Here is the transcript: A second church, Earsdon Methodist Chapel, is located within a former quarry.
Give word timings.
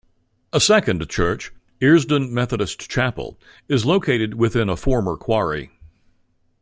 A 0.51 0.59
second 0.59 1.07
church, 1.11 1.51
Earsdon 1.79 2.31
Methodist 2.31 2.89
Chapel, 2.89 3.39
is 3.67 3.85
located 3.85 4.33
within 4.33 4.67
a 4.67 4.75
former 4.75 5.15
quarry. 5.15 5.69